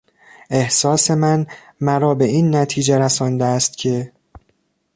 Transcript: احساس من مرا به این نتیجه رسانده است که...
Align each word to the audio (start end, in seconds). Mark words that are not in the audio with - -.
احساس 0.49 1.11
من 1.11 1.45
مرا 1.81 2.15
به 2.15 2.25
این 2.25 2.55
نتیجه 2.55 2.97
رسانده 2.99 3.45
است 3.45 3.77
که... 3.77 4.11